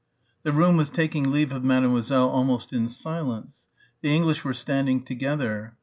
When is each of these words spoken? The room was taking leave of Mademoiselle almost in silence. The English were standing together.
The 0.41 0.51
room 0.51 0.77
was 0.77 0.89
taking 0.89 1.29
leave 1.29 1.51
of 1.51 1.63
Mademoiselle 1.63 2.27
almost 2.27 2.73
in 2.73 2.87
silence. 2.89 3.67
The 4.01 4.15
English 4.15 4.43
were 4.43 4.51
standing 4.55 5.03
together. 5.05 5.75